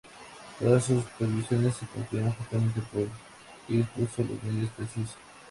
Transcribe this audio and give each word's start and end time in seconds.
Todas 0.57 0.85
sus 0.85 1.03
previsiones 1.19 1.75
se 1.75 1.85
cumplieron, 1.85 2.31
justamente 2.33 2.81
porque 2.91 3.07
dispuso 3.67 4.23
los 4.23 4.41
medios 4.51 4.71
precisos. 4.71 5.13